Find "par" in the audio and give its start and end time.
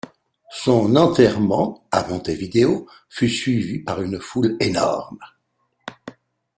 3.77-4.01